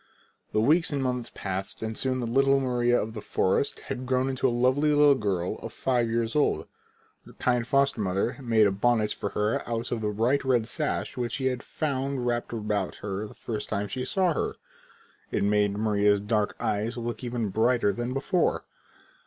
[0.51, 4.29] The weeks and months passed and soon the little Maria of the forest had grown
[4.29, 6.65] into a lovely little girl five years old.
[7.27, 11.17] Her kind foster mother made a bonnet for her out of the bright red sash
[11.17, 14.55] which she had found wrapped about her the first time she saw her.
[15.29, 18.63] It made Maria's dark eyes look even brighter than before.